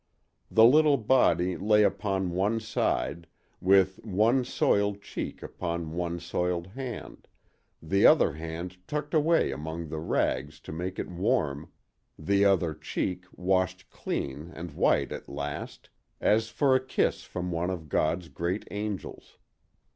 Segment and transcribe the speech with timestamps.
[0.49, 3.27] The little body lay upon one side,
[3.59, 7.27] with one soiled cheek upon one soiled hand,
[7.83, 11.71] the other hand tucked away among the rags to make it warm,
[12.17, 17.69] the other cheek washed clean and white at last, as for a kiss from one
[17.69, 19.37] of God's great angels.